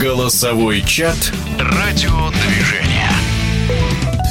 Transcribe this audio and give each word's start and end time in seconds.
Голосовой 0.00 0.82
чат 0.82 1.32
«Радиодвижение». 1.58 3.10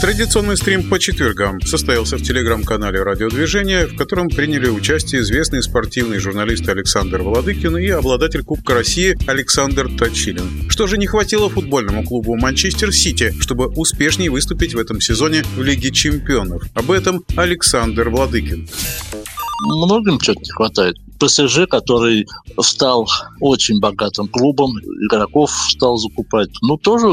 Традиционный 0.01 0.57
стрим 0.57 0.89
по 0.89 0.99
четвергам 0.99 1.61
состоялся 1.61 2.17
в 2.17 2.21
телеграм-канале 2.21 3.01
«Радиодвижение», 3.01 3.87
в 3.87 3.95
котором 3.95 4.27
приняли 4.27 4.67
участие 4.67 5.21
известный 5.21 5.63
спортивный 5.63 6.19
журналист 6.19 6.67
Александр 6.67 7.21
Володыкин 7.21 7.77
и 7.77 7.87
обладатель 7.87 8.43
Кубка 8.43 8.73
России 8.73 9.17
Александр 9.27 9.89
Точилин. 9.97 10.69
Что 10.69 10.87
же 10.87 10.97
не 10.97 11.07
хватило 11.07 11.49
футбольному 11.49 12.03
клубу 12.03 12.35
«Манчестер 12.35 12.91
Сити», 12.91 13.33
чтобы 13.39 13.67
успешнее 13.67 14.29
выступить 14.29 14.73
в 14.73 14.77
этом 14.77 14.99
сезоне 14.99 15.43
в 15.55 15.63
Лиге 15.63 15.91
чемпионов? 15.91 16.63
Об 16.73 16.91
этом 16.91 17.23
Александр 17.37 18.09
Владыкин. 18.09 18.67
Многим 19.61 20.19
что-то 20.19 20.41
не 20.41 20.51
хватает. 20.51 20.95
ПСЖ, 21.23 21.67
который 21.69 22.27
стал 22.59 23.07
очень 23.39 23.79
богатым 23.79 24.27
клубом, 24.27 24.71
игроков 25.05 25.51
стал 25.69 25.97
закупать, 25.97 26.49
ну, 26.61 26.77
тоже 26.77 27.07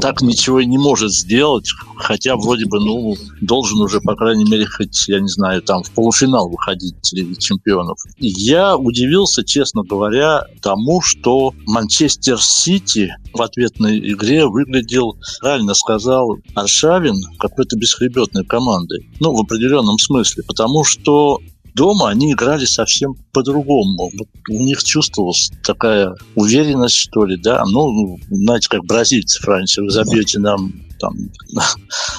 так 0.00 0.22
ничего 0.22 0.60
и 0.60 0.66
не 0.66 0.78
может 0.78 1.12
сделать, 1.12 1.68
хотя 1.96 2.36
вроде 2.36 2.66
бы, 2.66 2.80
ну, 2.80 3.14
должен 3.40 3.80
уже, 3.80 4.00
по 4.00 4.14
крайней 4.14 4.48
мере, 4.48 4.66
хоть, 4.66 5.08
я 5.08 5.20
не 5.20 5.28
знаю, 5.28 5.62
там 5.62 5.82
в 5.82 5.90
полуфинал 5.92 6.48
выходить 6.48 6.94
Лиги 7.12 7.34
чемпионов. 7.34 7.98
я 8.18 8.76
удивился, 8.76 9.44
честно 9.44 9.82
говоря, 9.82 10.44
тому, 10.62 11.02
что 11.02 11.52
Манчестер 11.66 12.40
Сити 12.40 13.14
в 13.32 13.42
ответной 13.42 13.98
игре 14.12 14.46
выглядел, 14.46 15.16
правильно 15.40 15.74
сказал 15.74 16.36
Аршавин, 16.54 17.16
какой-то 17.38 17.76
бесхребетной 17.76 18.44
командой. 18.44 19.10
Ну, 19.20 19.34
в 19.34 19.40
определенном 19.40 19.98
смысле, 19.98 20.42
потому 20.46 20.84
что 20.84 21.38
дома 21.74 22.10
они 22.10 22.32
играли 22.32 22.64
совсем 22.64 23.14
по-другому. 23.32 24.10
У 24.48 24.62
них 24.62 24.82
чувствовалась 24.82 25.50
такая 25.64 26.14
уверенность, 26.34 26.96
что 26.96 27.24
ли, 27.24 27.36
да. 27.36 27.64
Ну, 27.66 28.18
знаете, 28.30 28.68
как 28.68 28.84
бразильцы 28.84 29.44
раньше, 29.44 29.82
вы 29.82 29.90
забьете 29.90 30.38
нам 30.38 30.72
там 31.02 31.14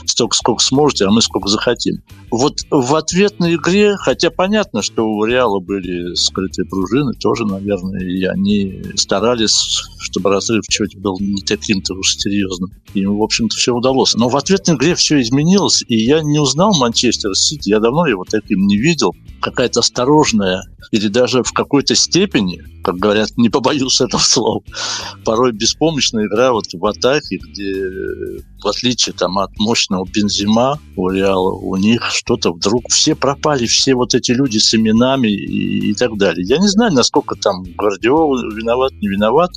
столько, 0.05 0.35
сколько 0.35 0.63
сможете, 0.63 1.05
а 1.05 1.11
мы 1.11 1.21
сколько 1.21 1.47
захотим. 1.47 2.03
Вот 2.29 2.59
в 2.69 2.95
ответной 2.95 3.55
игре, 3.55 3.95
хотя 3.97 4.29
понятно, 4.29 4.81
что 4.81 5.05
у 5.05 5.23
Реала 5.23 5.59
были 5.59 6.13
скрытые 6.15 6.65
пружины, 6.65 7.13
тоже, 7.13 7.45
наверное, 7.45 8.01
и 8.01 8.23
они 8.25 8.83
старались, 8.95 9.81
чтобы 9.99 10.29
разрыв 10.29 10.65
чуть 10.69 10.97
был 10.97 11.17
не 11.19 11.41
таким-то 11.41 11.93
уж 11.93 12.17
серьезным. 12.17 12.71
Им, 12.93 13.17
в 13.17 13.23
общем-то, 13.23 13.55
все 13.55 13.73
удалось. 13.73 14.15
Но 14.15 14.27
в 14.27 14.35
ответной 14.35 14.75
игре 14.75 14.95
все 14.95 15.21
изменилось, 15.21 15.83
и 15.88 15.95
я 15.95 16.21
не 16.21 16.39
узнал 16.39 16.75
Манчестер 16.77 17.35
Сити. 17.35 17.69
Я 17.69 17.79
давно 17.79 18.05
его 18.05 18.25
таким 18.29 18.67
не 18.67 18.77
видел. 18.77 19.15
Какая-то 19.44 19.81
осторожная 19.81 20.63
или 20.91 21.08
даже 21.08 21.44
в 21.44 21.52
какой-то 21.52 21.95
степени, 21.95 22.61
как 22.83 22.95
говорят, 22.95 23.30
не 23.38 23.50
побоюсь 23.50 24.00
этого 24.02 24.22
слова, 24.22 24.61
порой 25.25 25.52
беспомощная 25.52 26.27
игра 26.27 26.53
вот 26.53 26.66
в 26.72 26.85
атаке, 26.85 27.38
где 27.38 27.91
в 28.63 28.67
отличие 28.67 29.13
там 29.13 29.38
от 29.39 29.58
мощного 29.58 30.05
бензима 30.05 30.80
у 30.95 31.09
Реала, 31.09 31.52
у 31.52 31.75
них 31.75 32.09
что-то 32.11 32.53
вдруг 32.53 32.89
все 32.89 33.16
пропали, 33.16 33.66
все 33.66 33.95
вот 33.95 34.16
эти 34.16 34.31
люди 34.31 34.58
с 34.58 34.73
именами 34.73 35.27
и, 35.27 35.91
и 35.91 35.94
так 35.94 36.17
далее. 36.17 36.45
Я 36.47 36.57
не 36.57 36.67
знаю, 36.67 36.94
насколько 36.94 37.35
там 37.35 37.63
Гвардиол 37.63 38.38
виноват, 38.52 38.94
не 39.02 39.09
виноват, 39.09 39.52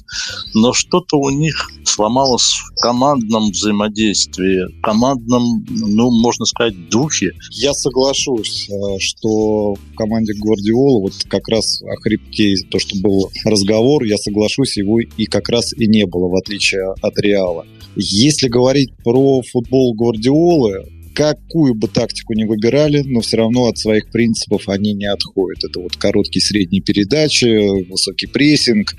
но 0.54 0.72
что-то 0.72 1.18
у 1.18 1.30
них 1.30 1.70
сломалось 1.84 2.42
в 2.42 2.80
командном 2.80 3.50
взаимодействии, 3.50 4.80
командном, 4.82 5.64
ну, 5.68 6.10
можно 6.10 6.44
сказать, 6.44 6.88
духе. 6.88 7.32
Я 7.52 7.72
соглашусь, 7.74 8.68
э, 8.68 8.98
что 8.98 9.75
в 9.76 9.94
команде 9.94 10.32
Гвардиола 10.34 11.00
вот 11.00 11.12
как 11.28 11.48
раз 11.48 11.82
о 11.82 11.96
хребте, 11.96 12.56
то, 12.70 12.78
что 12.78 12.98
был 13.00 13.30
разговор, 13.44 14.04
я 14.04 14.16
соглашусь, 14.16 14.76
его 14.76 15.00
и 15.00 15.24
как 15.26 15.48
раз 15.48 15.72
и 15.72 15.86
не 15.86 16.06
было, 16.06 16.28
в 16.28 16.36
отличие 16.36 16.94
от 17.00 17.18
Реала. 17.18 17.66
Если 17.96 18.48
говорить 18.48 18.90
про 19.02 19.42
футбол 19.42 19.94
Гвардиолы, 19.94 20.84
какую 21.16 21.74
бы 21.74 21.88
тактику 21.88 22.34
ни 22.34 22.44
выбирали, 22.44 23.00
но 23.00 23.20
все 23.20 23.38
равно 23.38 23.68
от 23.68 23.78
своих 23.78 24.10
принципов 24.10 24.68
они 24.68 24.92
не 24.92 25.06
отходят. 25.06 25.64
Это 25.64 25.80
вот 25.80 25.96
короткие 25.96 26.42
средние 26.42 26.82
передачи, 26.82 27.88
высокий 27.90 28.26
прессинг. 28.26 28.94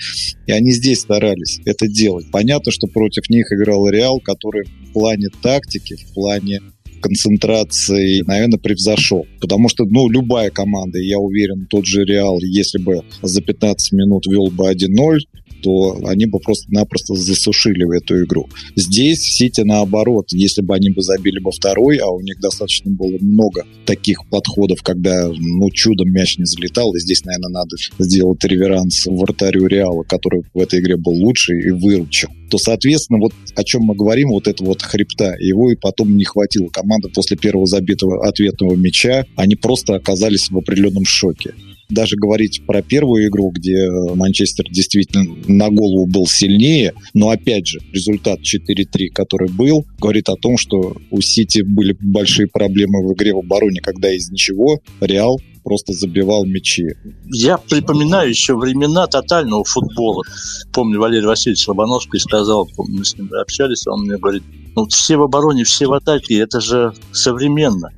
И 0.47 0.51
они 0.51 0.71
здесь 0.71 1.01
старались 1.01 1.59
это 1.65 1.87
делать. 1.87 2.25
Понятно, 2.31 2.71
что 2.71 2.87
против 2.87 3.29
них 3.29 3.51
играл 3.51 3.87
Реал, 3.87 4.19
который 4.19 4.63
в 4.65 4.93
плане 4.93 5.27
тактики, 5.43 5.95
в 5.95 6.13
плане 6.15 6.61
концентрации, 6.99 8.21
наверное, 8.25 8.59
превзошел. 8.59 9.25
Потому 9.39 9.69
что, 9.69 9.85
ну, 9.85 10.09
любая 10.09 10.49
команда, 10.49 10.99
я 10.99 11.17
уверен, 11.17 11.67
тот 11.69 11.85
же 11.85 12.03
Реал, 12.03 12.39
если 12.41 12.79
бы 12.79 13.03
за 13.21 13.41
15 13.41 13.91
минут 13.93 14.25
вел 14.27 14.49
бы 14.49 14.69
1-0, 14.69 15.19
то 15.61 15.99
они 16.05 16.25
бы 16.25 16.39
просто-напросто 16.39 17.15
засушили 17.15 17.83
в 17.83 17.91
эту 17.91 18.23
игру. 18.23 18.47
Здесь 18.75 19.21
Сити 19.21 19.61
наоборот, 19.61 20.31
если 20.31 20.61
бы 20.61 20.75
они 20.75 20.89
бы 20.89 21.01
забили 21.01 21.39
бы 21.39 21.51
второй, 21.51 21.97
а 21.97 22.07
у 22.07 22.21
них 22.21 22.39
достаточно 22.39 22.91
было 22.91 23.17
много 23.21 23.65
таких 23.85 24.27
подходов, 24.29 24.81
когда 24.83 25.29
ну 25.29 25.69
чудом 25.71 26.11
мяч 26.11 26.37
не 26.37 26.45
залетал, 26.45 26.93
и 26.95 26.99
здесь, 26.99 27.23
наверное, 27.25 27.49
надо 27.49 27.75
сделать 27.99 28.43
реверанс 28.43 29.05
вратарю 29.05 29.67
Реала, 29.67 30.03
который 30.03 30.43
в 30.53 30.59
этой 30.59 30.79
игре 30.79 30.97
был 30.97 31.13
лучший 31.13 31.61
и 31.61 31.71
выручил 31.71 32.29
то, 32.49 32.57
соответственно, 32.57 33.19
вот 33.19 33.33
о 33.55 33.63
чем 33.63 33.83
мы 33.83 33.95
говорим, 33.95 34.29
вот 34.29 34.47
это 34.47 34.63
вот 34.63 34.81
хребта, 34.81 35.35
его 35.39 35.71
и 35.71 35.75
потом 35.75 36.15
не 36.15 36.23
хватило. 36.23 36.67
Команда 36.67 37.09
после 37.09 37.37
первого 37.37 37.65
забитого 37.65 38.27
ответного 38.27 38.75
мяча, 38.75 39.25
они 39.35 39.55
просто 39.55 39.95
оказались 39.95 40.49
в 40.49 40.57
определенном 40.57 41.05
шоке 41.05 41.53
даже 41.89 42.15
говорить 42.15 42.61
про 42.65 42.81
первую 42.81 43.27
игру, 43.27 43.51
где 43.51 43.89
Манчестер 44.15 44.65
действительно 44.69 45.25
на 45.47 45.69
голову 45.69 46.05
был 46.05 46.27
сильнее, 46.27 46.93
но 47.13 47.29
опять 47.29 47.67
же, 47.67 47.79
результат 47.93 48.39
4-3, 48.41 49.09
который 49.13 49.49
был, 49.49 49.85
говорит 49.99 50.29
о 50.29 50.35
том, 50.35 50.57
что 50.57 50.97
у 51.11 51.21
Сити 51.21 51.61
были 51.61 51.95
большие 51.99 52.47
проблемы 52.47 53.07
в 53.07 53.13
игре 53.13 53.33
в 53.33 53.39
обороне, 53.39 53.81
когда 53.81 54.13
из 54.13 54.29
ничего 54.29 54.81
Реал 54.99 55.39
просто 55.67 55.91
забивал 55.91 56.45
мячи. 56.45 56.95
Я 57.25 57.57
припоминаю 57.57 58.29
еще 58.29 58.55
времена 58.55 59.05
тотального 59.07 59.65
футбола. 59.65 60.23
Помню, 60.71 60.97
Валерий 61.01 61.27
Васильевич 61.27 61.67
Лобановский 61.67 62.21
сказал, 62.21 62.69
мы 62.77 63.03
с 63.03 63.17
ним 63.17 63.29
общались, 63.33 63.85
он 63.85 64.03
мне 64.03 64.17
говорит, 64.17 64.43
ну, 64.77 64.87
все 64.87 65.17
в 65.17 65.23
обороне, 65.23 65.65
все 65.65 65.87
в 65.87 65.93
атаке, 65.93 66.39
это 66.39 66.61
же 66.61 66.93
современно. 67.11 67.89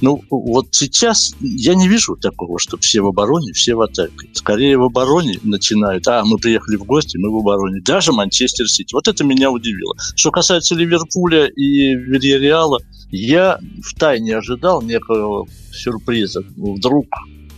Ну, 0.00 0.22
вот 0.30 0.68
сейчас 0.70 1.34
я 1.40 1.74
не 1.74 1.86
вижу 1.86 2.16
такого, 2.16 2.58
что 2.58 2.78
все 2.78 3.02
в 3.02 3.08
обороне, 3.08 3.52
все 3.52 3.74
в 3.74 3.82
атаке. 3.82 4.30
Скорее 4.32 4.78
в 4.78 4.84
обороне 4.84 5.38
начинают, 5.42 6.08
а, 6.08 6.24
мы 6.24 6.38
приехали 6.38 6.76
в 6.76 6.84
гости, 6.84 7.18
мы 7.18 7.30
в 7.30 7.36
обороне. 7.40 7.82
Даже 7.82 8.12
Манчестер 8.12 8.68
Сити. 8.68 8.94
Вот 8.94 9.06
это 9.06 9.22
меня 9.24 9.50
удивило. 9.50 9.94
Что 10.16 10.30
касается 10.30 10.76
Ливерпуля 10.76 11.46
и 11.46 11.94
Вильяреала, 11.94 12.78
я 13.10 13.58
в 13.82 13.94
тайне 13.94 14.36
ожидал 14.36 14.82
некого 14.82 15.46
сюрприза. 15.72 16.44
Вдруг 16.56 17.06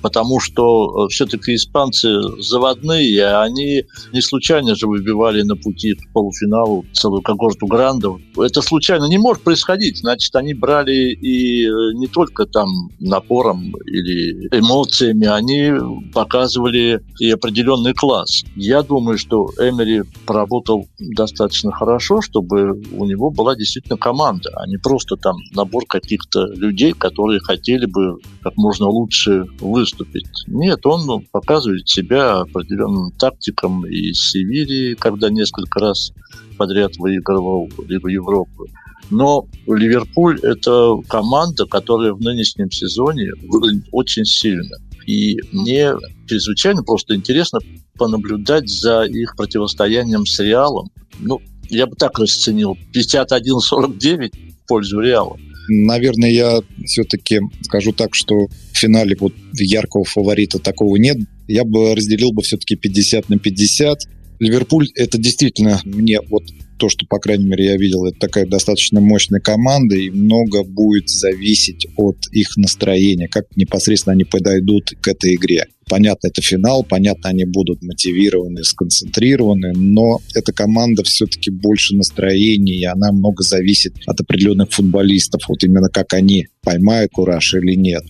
потому 0.03 0.41
что 0.41 1.05
э, 1.05 1.09
все-таки 1.09 1.55
испанцы 1.55 2.09
заводные, 2.41 3.27
они 3.37 3.85
не 4.13 4.21
случайно 4.21 4.75
же 4.75 4.87
выбивали 4.87 5.43
на 5.43 5.57
пути 5.57 5.95
к 5.95 6.13
полуфиналу 6.13 6.85
целую 6.93 7.23
когорту 7.23 7.67
грандов. 7.67 8.21
Это 8.37 8.63
случайно 8.63 9.05
не 9.05 9.19
может 9.19 9.43
происходить. 9.43 9.99
Значит, 9.99 10.35
они 10.35 10.55
брали 10.55 11.13
и 11.13 11.67
э, 11.67 11.71
не 11.95 12.07
только 12.07 12.47
там 12.47 12.69
напором 12.99 13.75
или 13.87 14.49
эмоциями, 14.57 15.27
они 15.27 15.73
показывали 16.13 17.01
и 17.19 17.31
определенный 17.31 17.95
класс. 17.95 18.43
Я 18.57 18.83
думаю, 18.83 19.19
что 19.19 19.47
Эмери 19.59 20.03
поработал 20.27 20.87
достаточно 20.99 21.73
хорошо, 21.73 22.21
чтобы 22.21 22.81
у 22.93 23.05
него 23.05 23.31
была 23.31 23.55
действительно 23.55 23.97
команда, 23.97 24.51
а 24.57 24.67
не 24.67 24.77
просто 24.79 25.17
там 25.17 25.37
набор 25.53 25.85
каких-то 25.87 26.47
людей, 26.55 26.93
которые 26.93 27.41
хотели 27.41 27.87
бы 27.87 28.19
как 28.43 28.57
можно 28.57 28.89
лучше 28.89 29.47
выступить 29.61 29.90
выступить. 29.91 30.29
Нет, 30.47 30.85
он 30.87 31.07
ну, 31.07 31.25
показывает 31.33 31.89
себя 31.89 32.41
определенным 32.41 33.13
тактикам 33.13 33.87
и 33.87 34.13
Севильи, 34.13 34.95
когда 34.95 35.31
несколько 35.31 35.81
раз 35.81 36.13
подряд 36.57 36.97
выигрывал 36.99 37.71
Лигу 37.87 38.09
Европы. 38.09 38.67
Но 39.11 39.47
Ливерпуль– 39.67 40.39
это 40.43 40.97
команда, 41.09 41.67
которая 41.67 42.13
в 42.13 42.21
нынешнем 42.21 42.71
сезоне 42.71 43.31
выглядит 43.49 43.87
очень 43.91 44.25
сильно. 44.25 44.77
И 45.07 45.39
мне 45.53 45.95
чрезвычайно 46.29 46.83
просто 46.85 47.17
интересно 47.17 47.59
понаблюдать 47.99 48.69
за 48.69 49.03
их 49.05 49.35
противостоянием 49.37 50.25
с 50.25 50.39
Реалом. 50.39 50.91
Ну, 51.19 51.41
я 51.69 51.87
бы 51.87 51.97
так 51.97 52.19
расценил. 52.19 52.77
51-49 52.95 54.31
в 54.63 54.69
пользу 54.69 55.01
Реала. 55.01 55.37
Наверное, 55.73 56.31
я 56.31 56.61
все-таки 56.85 57.39
скажу 57.63 57.93
так, 57.93 58.15
что 58.15 58.49
в 58.73 58.77
финале 58.77 59.17
вот 59.19 59.33
яркого 59.55 60.05
фаворита 60.05 60.59
такого 60.59 60.97
нет. 60.97 61.19
Я 61.47 61.65
бы 61.65 61.95
разделил 61.95 62.33
бы 62.33 62.43
все-таки 62.43 62.75
50 62.75 63.29
на 63.29 63.39
50. 63.39 64.01
Ливерпуль— 64.41 64.89
это 64.97 65.17
действительно 65.19 65.81
мне 65.85 66.19
вот 66.29 66.43
то, 66.77 66.89
что, 66.89 67.07
по 67.07 67.19
крайней 67.19 67.45
мере, 67.45 67.67
я 67.67 67.77
видел, 67.77 68.07
это 68.07 68.19
такая 68.19 68.47
достаточно 68.47 69.01
мощная 69.01 69.39
команда, 69.39 69.97
и 69.97 70.11
много 70.11 70.65
будет 70.65 71.09
зависеть 71.09 71.87
от 71.97 72.17
их 72.33 72.57
настроения, 72.57 73.29
как 73.29 73.45
непосредственно 73.55 74.15
они 74.15 74.25
подойдут 74.25 74.91
к 75.01 75.07
этой 75.07 75.35
игре. 75.35 75.67
Понятно, 75.91 76.29
это 76.29 76.41
финал, 76.41 76.85
понятно, 76.85 77.31
они 77.31 77.45
будут 77.45 77.83
мотивированы, 77.83 78.63
сконцентрированы, 78.63 79.73
но 79.73 80.21
эта 80.37 80.53
команда 80.53 81.03
все-таки 81.03 81.51
больше 81.51 81.97
настроения, 81.97 82.77
и 82.77 82.85
она 82.85 83.11
много 83.11 83.43
зависит 83.43 83.97
от 84.07 84.21
определенных 84.21 84.71
футболистов. 84.71 85.43
Вот 85.49 85.65
именно 85.65 85.89
как 85.89 86.13
они 86.15 86.47
поймают 86.63 87.13
кураж 87.13 87.55
или 87.55 87.75
нет. 87.75 88.03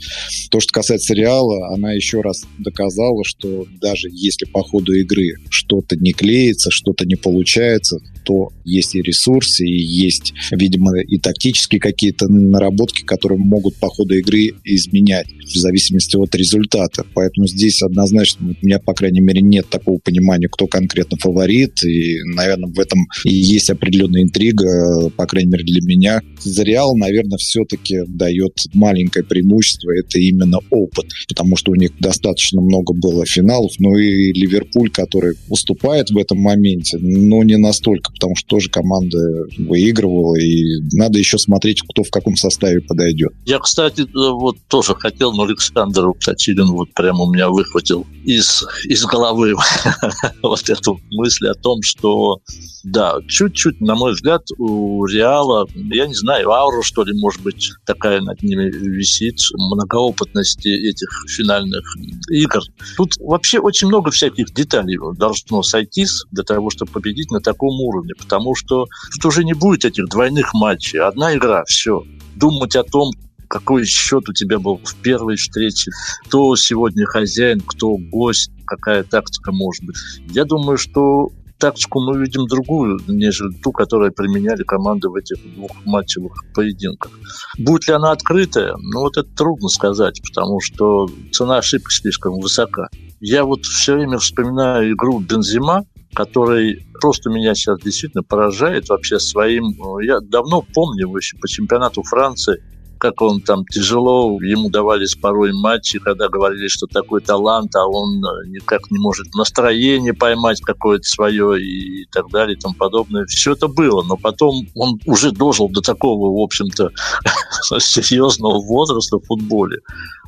То, 0.50 0.60
что 0.60 0.72
касается 0.72 1.14
Реала, 1.14 1.74
она 1.74 1.92
еще 1.92 2.20
раз 2.20 2.44
доказала, 2.58 3.22
что 3.24 3.66
даже 3.80 4.08
если 4.10 4.46
по 4.46 4.62
ходу 4.62 4.92
игры 4.92 5.34
что-то 5.48 5.96
не 5.96 6.12
клеится, 6.12 6.70
что-то 6.70 7.06
не 7.06 7.16
получается, 7.16 7.98
то 8.24 8.50
есть 8.64 8.94
и 8.94 9.02
ресурсы, 9.02 9.64
и 9.64 9.82
есть, 9.82 10.32
видимо, 10.50 11.00
и 11.00 11.18
тактические 11.18 11.80
какие-то 11.80 12.28
наработки, 12.28 13.02
которые 13.02 13.38
могут 13.38 13.76
по 13.76 13.88
ходу 13.88 14.14
игры 14.14 14.52
изменять 14.64 15.26
в 15.42 15.56
зависимости 15.56 16.16
от 16.16 16.34
результата. 16.34 17.04
Поэтому 17.14 17.46
здесь 17.46 17.82
однозначно 17.82 18.50
у 18.50 18.66
меня, 18.66 18.78
по 18.78 18.94
крайней 18.94 19.20
мере, 19.20 19.40
нет 19.40 19.68
такого 19.68 19.98
понимания, 19.98 20.48
кто 20.48 20.66
конкретно 20.66 21.16
фаворит. 21.18 21.82
И, 21.84 22.18
наверное, 22.24 22.72
в 22.72 22.78
этом 22.78 23.06
и 23.24 23.34
есть 23.34 23.70
определенная 23.70 24.22
интрига, 24.22 25.10
по 25.10 25.26
крайней 25.26 25.50
мере, 25.50 25.64
для 25.64 25.80
меня. 25.82 26.20
За 26.40 26.62
Реал, 26.62 26.96
наверное, 26.96 27.38
все-таки 27.38 28.00
дает 28.06 28.39
маленькое 28.74 29.24
преимущество. 29.24 29.90
Это 29.90 30.18
именно 30.18 30.58
опыт, 30.70 31.06
потому 31.28 31.56
что 31.56 31.72
у 31.72 31.74
них 31.74 31.90
достаточно 31.98 32.60
много 32.60 32.94
было 32.94 33.24
финалов. 33.26 33.72
Ну 33.78 33.96
и 33.96 34.32
Ливерпуль, 34.32 34.90
который 34.90 35.36
уступает 35.48 36.10
в 36.10 36.18
этом 36.18 36.38
моменте, 36.38 36.98
но 37.00 37.42
не 37.42 37.56
настолько, 37.56 38.12
потому 38.12 38.36
что 38.36 38.48
тоже 38.48 38.70
команда 38.70 39.18
выигрывала, 39.58 40.36
и 40.36 40.80
надо 40.92 41.18
еще 41.18 41.38
смотреть, 41.38 41.82
кто 41.82 42.02
в 42.02 42.10
каком 42.10 42.36
составе 42.36 42.80
подойдет. 42.80 43.32
Я, 43.46 43.58
кстати, 43.58 44.06
вот 44.12 44.56
тоже 44.68 44.94
хотел 44.94 45.32
но 45.32 45.44
Александр 45.44 46.12
Катилин 46.20 46.66
вот 46.72 46.92
прямо 46.94 47.24
у 47.24 47.32
меня 47.32 47.48
выхватил 47.48 48.06
из, 48.24 48.66
из 48.84 49.04
головы 49.04 49.54
вот 50.42 50.68
эту 50.68 51.00
мысль 51.10 51.48
о 51.48 51.54
том, 51.54 51.82
что 51.82 52.40
да, 52.84 53.16
чуть-чуть, 53.28 53.80
на 53.80 53.94
мой 53.94 54.12
взгляд, 54.12 54.42
у 54.58 55.04
Реала, 55.06 55.66
я 55.74 56.06
не 56.06 56.14
знаю, 56.14 56.50
аура, 56.50 56.82
что 56.82 57.04
ли, 57.04 57.12
может 57.18 57.42
быть, 57.42 57.70
такая 57.84 58.20
над 58.30 58.42
ними 58.42 58.70
висит, 58.70 59.38
многоопытности 59.54 60.68
этих 60.68 61.08
финальных 61.28 61.84
игр. 62.30 62.60
Тут 62.96 63.14
вообще 63.18 63.58
очень 63.58 63.88
много 63.88 64.10
всяких 64.10 64.52
деталей 64.52 64.98
должно 65.16 65.62
сойтись 65.62 66.24
для 66.30 66.44
того, 66.44 66.70
чтобы 66.70 66.92
победить 66.92 67.30
на 67.30 67.40
таком 67.40 67.80
уровне, 67.80 68.14
потому 68.18 68.54
что 68.54 68.86
тут 69.14 69.24
уже 69.26 69.44
не 69.44 69.54
будет 69.54 69.84
этих 69.84 70.08
двойных 70.08 70.54
матчей. 70.54 71.00
Одна 71.00 71.34
игра, 71.34 71.64
все. 71.66 72.04
Думать 72.36 72.76
о 72.76 72.84
том, 72.84 73.10
какой 73.48 73.84
счет 73.84 74.28
у 74.28 74.32
тебя 74.32 74.60
был 74.60 74.80
в 74.82 74.94
первой 75.02 75.34
встрече, 75.36 75.90
кто 76.26 76.54
сегодня 76.54 77.04
хозяин, 77.04 77.60
кто 77.60 77.96
гость, 77.96 78.52
какая 78.64 79.02
тактика 79.02 79.50
может 79.50 79.84
быть. 79.84 79.96
Я 80.28 80.44
думаю, 80.44 80.78
что 80.78 81.30
тактику 81.60 82.00
мы 82.00 82.18
видим 82.18 82.46
другую, 82.46 82.98
нежели 83.06 83.52
ту, 83.62 83.70
которую 83.70 84.12
применяли 84.12 84.64
команды 84.64 85.08
в 85.08 85.14
этих 85.14 85.36
двух 85.54 85.70
матчевых 85.84 86.32
поединках. 86.54 87.12
Будет 87.58 87.86
ли 87.86 87.94
она 87.94 88.10
открытая? 88.10 88.74
Ну, 88.76 89.00
вот 89.00 89.16
это 89.16 89.28
трудно 89.36 89.68
сказать, 89.68 90.20
потому 90.22 90.60
что 90.60 91.08
цена 91.30 91.58
ошибки 91.58 91.92
слишком 91.92 92.40
высока. 92.40 92.88
Я 93.20 93.44
вот 93.44 93.64
все 93.64 93.94
время 93.94 94.18
вспоминаю 94.18 94.94
игру 94.94 95.20
Бензима, 95.20 95.84
который 96.14 96.86
просто 97.00 97.30
меня 97.30 97.54
сейчас 97.54 97.80
действительно 97.80 98.22
поражает 98.22 98.88
вообще 98.88 99.18
своим... 99.20 99.74
Я 100.02 100.20
давно 100.20 100.64
помню 100.74 101.14
еще 101.16 101.36
по 101.38 101.46
чемпионату 101.46 102.02
Франции 102.02 102.62
как 103.00 103.22
он 103.22 103.40
там 103.40 103.64
тяжело, 103.64 104.38
ему 104.42 104.68
давались 104.68 105.14
порой 105.14 105.52
матчи, 105.54 105.98
когда 105.98 106.28
говорили, 106.28 106.68
что 106.68 106.86
такой 106.86 107.22
талант, 107.22 107.74
а 107.74 107.86
он 107.86 108.22
э, 108.22 108.48
никак 108.48 108.90
не 108.90 108.98
может 108.98 109.26
настроение 109.34 110.12
поймать 110.12 110.60
какое-то 110.60 111.08
свое 111.08 111.60
и 111.60 112.04
так 112.12 112.28
далее 112.30 112.56
и 112.56 112.60
тому 112.60 112.74
подобное. 112.74 113.24
Все 113.24 113.52
это 113.52 113.68
было, 113.68 114.02
но 114.02 114.16
потом 114.16 114.66
он 114.74 115.00
уже 115.06 115.32
дожил 115.32 115.70
до 115.70 115.80
такого, 115.80 116.38
в 116.38 116.42
общем-то, 116.42 116.90
серьезного 117.80 118.60
возраста 118.60 119.18
в 119.18 119.24
футболе. 119.24 119.78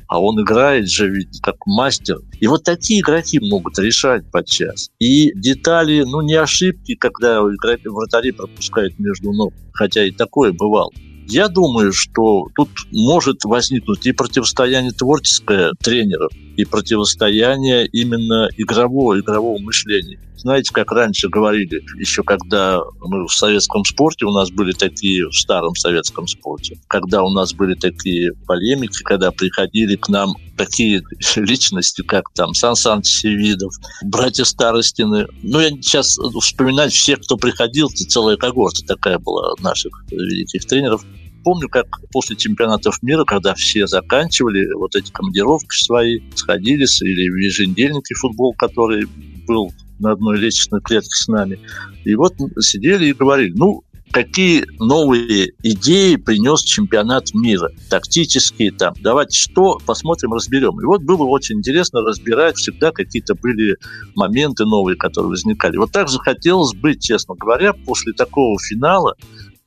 А 0.07 0.19
он 0.19 0.41
играет 0.41 0.89
же 0.89 1.09
ведь 1.09 1.41
как 1.41 1.55
мастер. 1.67 2.17
И 2.39 2.47
вот 2.47 2.63
такие 2.63 3.01
игроки 3.01 3.39
могут 3.39 3.77
решать 3.77 4.29
подчас. 4.31 4.89
И 4.99 5.31
детали, 5.33 6.03
ну, 6.03 6.21
не 6.21 6.35
ошибки, 6.35 6.95
когда 6.95 7.41
вратари 7.41 8.31
пропускают 8.31 8.97
между 8.99 9.31
ног. 9.31 9.53
Хотя 9.73 10.03
и 10.03 10.11
такое 10.11 10.51
бывало. 10.51 10.91
Я 11.27 11.47
думаю, 11.47 11.93
что 11.93 12.47
тут 12.55 12.69
может 12.91 13.43
возникнуть 13.45 14.05
и 14.05 14.11
противостояние 14.11 14.91
творческое 14.91 15.73
тренеров, 15.81 16.31
и 16.57 16.65
противостояние 16.65 17.87
именно 17.87 18.47
игрового, 18.57 19.19
игрового 19.19 19.59
мышления. 19.59 20.19
Знаете, 20.43 20.73
как 20.73 20.91
раньше 20.91 21.29
говорили, 21.29 21.81
еще 21.97 22.21
когда 22.21 22.81
мы 22.99 23.27
в 23.27 23.31
советском 23.31 23.85
спорте, 23.85 24.25
у 24.25 24.31
нас 24.31 24.51
были 24.51 24.73
такие, 24.73 25.25
в 25.29 25.33
старом 25.33 25.73
советском 25.73 26.27
спорте, 26.27 26.77
когда 26.87 27.23
у 27.23 27.29
нас 27.29 27.53
были 27.53 27.75
такие 27.75 28.33
полемики, 28.45 29.03
когда 29.03 29.31
приходили 29.31 29.95
к 29.95 30.09
нам 30.09 30.35
такие 30.57 31.01
личности, 31.37 32.01
как 32.01 32.25
там 32.35 32.53
Сан 32.53 32.75
Саныч 32.75 33.05
Севидов, 33.05 33.73
братья 34.03 34.43
Старостины. 34.43 35.27
Ну, 35.43 35.61
я 35.61 35.69
сейчас 35.69 36.17
вспоминать 36.41 36.91
всех, 36.91 37.21
кто 37.21 37.37
приходил, 37.37 37.87
целая 37.87 38.35
когорта 38.35 38.85
такая 38.85 39.19
была 39.19 39.53
наших 39.61 39.93
великих 40.11 40.65
тренеров 40.65 41.05
помню, 41.43 41.69
как 41.69 41.85
после 42.11 42.35
чемпионатов 42.35 43.01
мира, 43.01 43.23
когда 43.25 43.53
все 43.53 43.87
заканчивали 43.87 44.73
вот 44.73 44.95
эти 44.95 45.11
командировки 45.11 45.75
свои, 45.75 46.21
сходились, 46.35 47.01
или 47.01 47.29
в 47.29 47.35
еженедельнике 47.35 48.15
футбол, 48.15 48.53
который 48.53 49.07
был 49.47 49.71
на 49.99 50.11
одной 50.11 50.37
лестничной 50.37 50.81
клетке 50.81 51.09
с 51.09 51.27
нами. 51.27 51.59
И 52.05 52.15
вот 52.15 52.35
сидели 52.59 53.07
и 53.07 53.13
говорили, 53.13 53.53
ну, 53.55 53.83
какие 54.13 54.65
новые 54.79 55.53
идеи 55.63 56.17
принес 56.17 56.61
чемпионат 56.61 57.33
мира, 57.33 57.69
тактические 57.89 58.71
там. 58.71 58.93
Давайте 59.01 59.37
что, 59.37 59.79
посмотрим, 59.85 60.33
разберем. 60.33 60.79
И 60.79 60.85
вот 60.85 61.01
было 61.01 61.23
очень 61.23 61.57
интересно 61.57 62.01
разбирать, 62.01 62.57
всегда 62.57 62.91
какие-то 62.91 63.33
были 63.33 63.75
моменты 64.15 64.65
новые, 64.65 64.97
которые 64.97 65.31
возникали. 65.31 65.77
Вот 65.77 65.91
так 65.91 66.09
же 66.09 66.19
хотелось 66.19 66.75
быть, 66.75 67.01
честно 67.01 67.33
говоря, 67.35 67.73
после 67.73 68.13
такого 68.13 68.55
финала, 68.59 69.15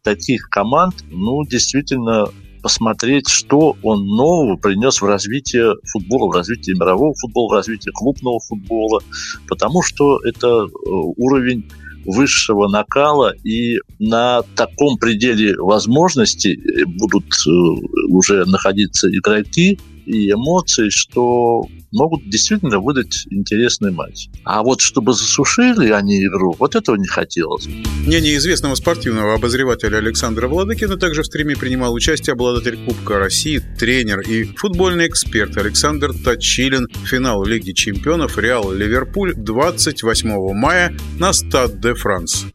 таких 0.07 0.49
команд, 0.49 0.95
ну, 1.11 1.45
действительно 1.45 2.27
посмотреть, 2.63 3.29
что 3.29 3.77
он 3.83 4.07
нового 4.07 4.57
принес 4.57 5.01
в 5.01 5.05
развитие 5.05 5.75
футбола, 5.93 6.31
в 6.31 6.37
развитие 6.37 6.77
мирового 6.77 7.13
футбола, 7.21 7.49
в 7.49 7.57
развитие 7.57 7.93
клубного 7.93 8.39
футбола, 8.39 9.01
потому 9.49 9.83
что 9.83 10.21
это 10.25 10.47
э, 10.47 10.67
уровень 11.17 11.69
высшего 12.05 12.69
накала, 12.69 13.35
и 13.43 13.79
на 13.99 14.43
таком 14.55 14.97
пределе 14.99 15.57
возможностей 15.59 16.55
э, 16.55 16.85
будут 16.87 17.25
э, 17.25 17.51
уже 18.09 18.45
находиться 18.45 19.09
игроки 19.09 19.77
и 20.07 20.31
эмоции, 20.31 20.89
что 20.89 21.63
могут 21.93 22.29
действительно 22.29 22.79
выдать 22.79 23.27
интересный 23.31 23.91
матч. 23.91 24.29
А 24.45 24.63
вот 24.63 24.81
чтобы 24.81 25.13
засушили 25.13 25.91
они 25.91 26.25
игру, 26.25 26.55
вот 26.59 26.75
этого 26.75 26.97
не 26.97 27.07
хотелось. 27.07 27.67
Мнение 28.07 28.37
известного 28.37 28.75
спортивного 28.75 29.35
обозревателя 29.35 29.99
Александра 29.99 30.49
Владыкина 30.49 30.97
также 30.97 31.23
в 31.23 31.27
стриме 31.27 31.57
принимал 31.57 31.93
участие 31.93 32.35
обладатель 32.35 32.79
Кубка 32.85 33.19
России, 33.19 33.63
тренер 33.79 34.21
и 34.21 34.45
футбольный 34.45 35.09
эксперт 35.09 35.57
Александр 35.57 36.13
Точилин. 36.13 36.89
Финал 37.05 37.45
Лиги 37.45 37.73
чемпионов 37.73 38.39
Реал 38.39 38.73
Ливерпуль 38.73 39.35
28 39.35 40.53
мая 40.55 40.97
на 41.19 41.33
Стад 41.33 41.81
де 41.81 41.95
Франс. 41.95 42.47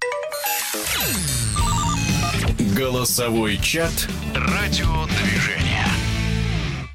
Голосовой 2.77 3.59
чат 3.61 4.07
«Радиодвижение». 4.33 5.30